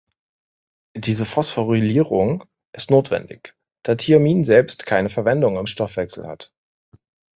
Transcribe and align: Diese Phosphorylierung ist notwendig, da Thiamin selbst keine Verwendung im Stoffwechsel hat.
Diese 0.97 1.25
Phosphorylierung 1.25 2.43
ist 2.75 2.89
notwendig, 2.89 3.53
da 3.83 3.93
Thiamin 3.93 4.43
selbst 4.43 4.87
keine 4.87 5.09
Verwendung 5.09 5.57
im 5.57 5.67
Stoffwechsel 5.67 6.25
hat. 6.25 6.51